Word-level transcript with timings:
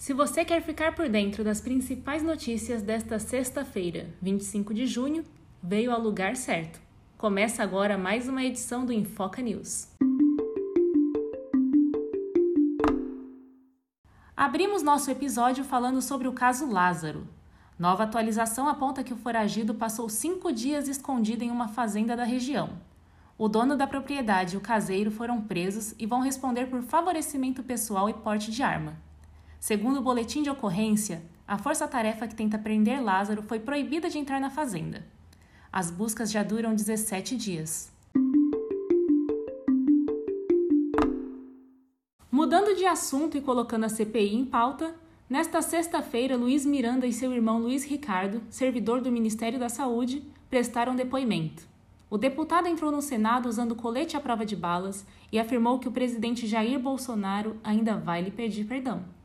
Se 0.00 0.14
você 0.14 0.46
quer 0.46 0.62
ficar 0.62 0.94
por 0.94 1.10
dentro 1.10 1.44
das 1.44 1.60
principais 1.60 2.22
notícias 2.22 2.80
desta 2.80 3.18
sexta-feira, 3.18 4.08
25 4.22 4.72
de 4.72 4.86
junho, 4.86 5.22
veio 5.62 5.92
ao 5.92 6.00
lugar 6.00 6.36
certo. 6.36 6.80
Começa 7.18 7.62
agora 7.62 7.98
mais 7.98 8.26
uma 8.26 8.42
edição 8.42 8.86
do 8.86 8.94
Infoca 8.94 9.42
News. 9.42 9.88
Abrimos 14.34 14.82
nosso 14.82 15.10
episódio 15.10 15.64
falando 15.64 16.00
sobre 16.00 16.26
o 16.26 16.32
caso 16.32 16.66
Lázaro. 16.66 17.28
Nova 17.78 18.04
atualização 18.04 18.70
aponta 18.70 19.04
que 19.04 19.12
o 19.12 19.18
foragido 19.18 19.74
passou 19.74 20.08
cinco 20.08 20.50
dias 20.50 20.88
escondido 20.88 21.44
em 21.44 21.50
uma 21.50 21.68
fazenda 21.68 22.16
da 22.16 22.24
região. 22.24 22.70
O 23.36 23.48
dono 23.48 23.76
da 23.76 23.86
propriedade 23.86 24.54
e 24.54 24.56
o 24.56 24.62
caseiro 24.62 25.10
foram 25.10 25.42
presos 25.42 25.94
e 25.98 26.06
vão 26.06 26.22
responder 26.22 26.70
por 26.70 26.80
favorecimento 26.80 27.62
pessoal 27.62 28.08
e 28.08 28.14
porte 28.14 28.50
de 28.50 28.62
arma. 28.62 29.09
Segundo 29.60 29.98
o 29.98 30.02
boletim 30.02 30.42
de 30.42 30.48
ocorrência, 30.48 31.22
a 31.46 31.58
força-tarefa 31.58 32.26
que 32.26 32.34
tenta 32.34 32.56
prender 32.56 33.04
Lázaro 33.04 33.42
foi 33.42 33.60
proibida 33.60 34.08
de 34.08 34.16
entrar 34.16 34.40
na 34.40 34.48
fazenda. 34.48 35.04
As 35.70 35.90
buscas 35.90 36.32
já 36.32 36.42
duram 36.42 36.74
17 36.74 37.36
dias. 37.36 37.92
Mudando 42.32 42.74
de 42.74 42.86
assunto 42.86 43.36
e 43.36 43.42
colocando 43.42 43.84
a 43.84 43.90
CPI 43.90 44.34
em 44.34 44.46
pauta, 44.46 44.94
nesta 45.28 45.60
sexta-feira, 45.60 46.38
Luiz 46.38 46.64
Miranda 46.64 47.06
e 47.06 47.12
seu 47.12 47.30
irmão 47.30 47.60
Luiz 47.60 47.84
Ricardo, 47.84 48.42
servidor 48.48 49.02
do 49.02 49.12
Ministério 49.12 49.58
da 49.58 49.68
Saúde, 49.68 50.24
prestaram 50.48 50.96
depoimento. 50.96 51.68
O 52.08 52.16
deputado 52.16 52.66
entrou 52.66 52.90
no 52.90 53.02
Senado 53.02 53.46
usando 53.46 53.76
colete 53.76 54.16
à 54.16 54.20
prova 54.20 54.46
de 54.46 54.56
balas 54.56 55.04
e 55.30 55.38
afirmou 55.38 55.78
que 55.78 55.86
o 55.86 55.92
presidente 55.92 56.46
Jair 56.46 56.80
Bolsonaro 56.80 57.60
ainda 57.62 57.98
vai 57.98 58.22
lhe 58.22 58.30
pedir 58.30 58.64
perdão. 58.64 59.19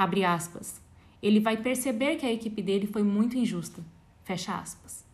Abre 0.00 0.24
aspas. 0.24 0.80
Ele 1.22 1.40
vai 1.40 1.58
perceber 1.58 2.16
que 2.16 2.24
a 2.24 2.32
equipe 2.32 2.62
dele 2.62 2.86
foi 2.86 3.02
muito 3.02 3.36
injusta. 3.36 3.84
Fecha 4.24 4.54
aspas. 4.54 5.04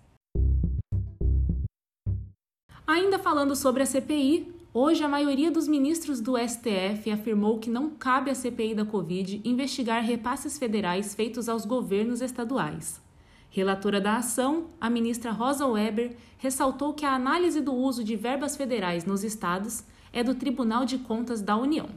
Ainda 2.87 3.19
falando 3.19 3.57
sobre 3.57 3.83
a 3.83 3.87
CPI, 3.87 4.47
hoje 4.73 5.03
a 5.03 5.09
maioria 5.09 5.51
dos 5.51 5.67
ministros 5.67 6.21
do 6.21 6.39
STF 6.39 7.11
afirmou 7.11 7.59
que 7.59 7.69
não 7.69 7.91
cabe 7.91 8.31
à 8.31 8.35
CPI 8.37 8.77
da 8.77 8.85
Covid 8.85 9.41
investigar 9.45 10.05
repasses 10.05 10.57
federais 10.57 11.17
feitos 11.17 11.49
aos 11.49 11.65
governos 11.65 12.21
estaduais. 12.21 13.03
Relatora 13.51 14.01
da 14.01 14.19
ação, 14.19 14.69
a 14.81 14.89
ministra 14.89 15.33
Rosa 15.33 15.67
Weber 15.67 16.17
ressaltou 16.39 16.95
que 16.95 17.05
a 17.05 17.13
análise 17.13 17.61
do 17.61 17.75
uso 17.75 18.05
de 18.05 18.15
verbas 18.15 18.57
federais 18.57 19.05
nos 19.05 19.25
estados 19.25 19.83
é 20.13 20.23
do 20.23 20.37
Tribunal 20.37 20.85
de 20.85 20.99
Contas 20.99 21.43
da 21.43 21.57
União. 21.57 21.89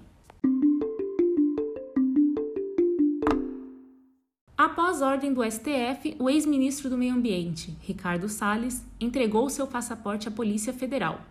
Após 4.59 5.01
ordem 5.01 5.31
do 5.31 5.41
STF, 5.41 6.17
o 6.19 6.29
ex-ministro 6.29 6.89
do 6.89 6.97
Meio 6.97 7.15
Ambiente, 7.15 7.77
Ricardo 7.79 8.27
Salles, 8.27 8.83
entregou 8.99 9.49
seu 9.49 9.65
passaporte 9.65 10.27
à 10.27 10.31
Polícia 10.31 10.73
Federal. 10.73 11.21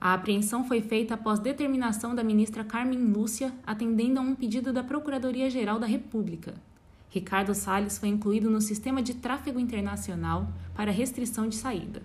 A 0.00 0.14
apreensão 0.14 0.62
foi 0.62 0.80
feita 0.80 1.14
após 1.14 1.40
determinação 1.40 2.14
da 2.14 2.22
ministra 2.22 2.62
Carmen 2.62 3.00
Lúcia, 3.00 3.52
atendendo 3.66 4.20
a 4.20 4.22
um 4.22 4.32
pedido 4.32 4.72
da 4.72 4.84
Procuradoria-Geral 4.84 5.80
da 5.80 5.88
República. 5.88 6.54
Ricardo 7.10 7.52
Salles 7.52 7.98
foi 7.98 8.10
incluído 8.10 8.48
no 8.48 8.60
sistema 8.60 9.02
de 9.02 9.14
tráfego 9.14 9.58
internacional 9.58 10.46
para 10.72 10.92
restrição 10.92 11.48
de 11.48 11.56
saída. 11.56 12.00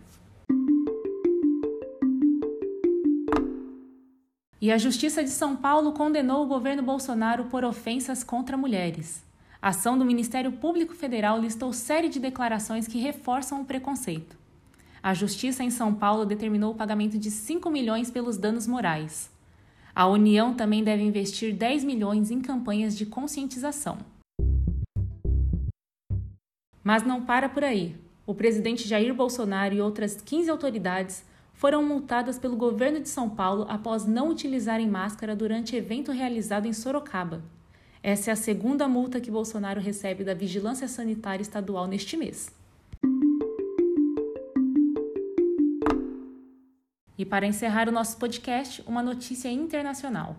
E 4.59 4.71
a 4.71 4.77
Justiça 4.80 5.23
de 5.23 5.30
São 5.30 5.55
Paulo 5.55 5.91
condenou 5.91 6.43
o 6.43 6.47
governo 6.47 6.81
Bolsonaro 6.81 7.43
por 7.43 7.63
ofensas 7.63 8.23
contra 8.23 8.58
mulheres. 8.58 9.23
A 9.64 9.69
ação 9.69 9.97
do 9.97 10.03
Ministério 10.03 10.52
Público 10.52 10.94
Federal 10.94 11.39
listou 11.39 11.72
série 11.72 12.09
de 12.09 12.19
declarações 12.19 12.86
que 12.86 12.97
reforçam 12.97 13.61
o 13.61 13.66
preconceito. 13.66 14.36
A 15.02 15.14
Justiça 15.14 15.64
em 15.64 15.70
São 15.70 15.95
Paulo 15.95 16.25
determinou 16.25 16.73
o 16.73 16.75
pagamento 16.75 17.17
de 17.17 17.32
5 17.32 17.70
milhões 17.70 18.11
pelos 18.11 18.36
danos 18.36 18.67
morais. 18.67 19.32
A 19.95 20.05
União 20.05 20.54
também 20.54 20.83
deve 20.83 21.02
investir 21.02 21.55
10 21.55 21.86
milhões 21.86 22.30
em 22.30 22.42
campanhas 22.42 22.98
de 22.98 23.05
conscientização. 23.05 23.99
Mas 26.83 27.04
não 27.04 27.23
para 27.23 27.48
por 27.48 27.64
aí. 27.64 27.95
O 28.26 28.36
presidente 28.36 28.86
Jair 28.86 29.14
Bolsonaro 29.14 29.73
e 29.73 29.80
outras 29.80 30.20
15 30.20 30.49
autoridades 30.49 31.23
foram 31.54 31.82
multadas 31.82 32.37
pelo 32.37 32.58
governo 32.58 32.99
de 32.99 33.08
São 33.08 33.30
Paulo 33.30 33.66
após 33.70 34.05
não 34.05 34.27
utilizarem 34.27 34.89
máscara 34.89 35.33
durante 35.33 35.73
evento 35.73 36.11
realizado 36.11 36.66
em 36.66 36.73
Sorocaba. 36.73 37.42
Essa 38.05 38.31
é 38.31 38.33
a 38.33 38.36
segunda 38.36 38.86
multa 38.86 39.21
que 39.21 39.31
Bolsonaro 39.31 39.80
recebe 39.80 40.25
da 40.25 40.33
Vigilância 40.33 40.89
Sanitária 40.89 41.41
Estadual 41.41 41.87
neste 41.87 42.17
mês. 42.17 42.53
E 47.17 47.23
para 47.23 47.47
encerrar 47.47 47.87
o 47.87 47.93
nosso 47.93 48.17
podcast, 48.17 48.83
uma 48.86 49.02
notícia 49.02 49.47
internacional. 49.49 50.36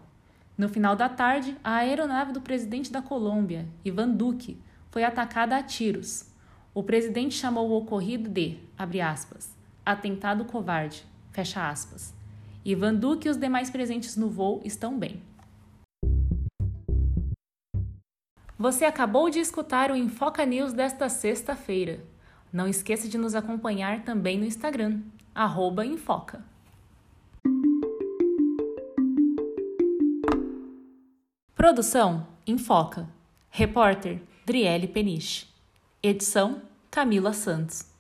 No 0.59 0.69
final 0.69 0.95
da 0.95 1.09
tarde, 1.09 1.57
a 1.65 1.77
aeronave 1.77 2.33
do 2.35 2.41
presidente 2.43 2.93
da 2.93 3.01
Colômbia, 3.01 3.67
Ivan 3.83 4.11
Duque, 4.11 4.59
foi 4.91 5.03
atacada 5.03 5.57
a 5.57 5.63
tiros. 5.63 6.27
O 6.75 6.83
presidente 6.83 7.35
chamou 7.35 7.71
o 7.71 7.79
ocorrido 7.79 8.29
de, 8.29 8.59
aspas, 8.77 9.51
atentado 9.87 10.45
covarde. 10.45 11.03
Ivan 12.63 12.95
Duque 12.95 13.27
e 13.27 13.31
os 13.31 13.39
demais 13.39 13.71
presentes 13.71 14.17
no 14.17 14.29
voo 14.29 14.61
estão 14.67 14.99
bem. 14.99 15.23
Você 18.65 18.87
acabou 18.87 19.29
de 19.29 19.41
escutar 19.41 19.91
o 19.91 19.95
Infoca 19.95 20.47
News 20.47 20.73
desta 20.73 21.07
sexta-feira. 21.11 22.03
Não 22.51 22.67
esqueça 22.67 23.07
de 23.07 23.19
nos 23.19 23.35
acompanhar 23.35 24.05
também 24.05 24.39
no 24.39 24.47
Instagram, 24.47 25.03
Infoca. 25.85 26.43
Produção 31.55 32.27
Infoca. 32.47 33.07
Repórter 33.51 34.23
Driele 34.47 34.89
Peniche. 34.89 35.47
Edição 36.03 36.63
Camila 36.91 37.35
Santos. 37.35 37.94